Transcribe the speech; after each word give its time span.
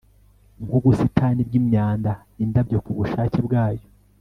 Nkubusitani 0.63 1.41
bwimyanda 1.47 2.11
indabyo 2.43 2.77
kubushake 2.85 3.39
bwayo 3.47 3.85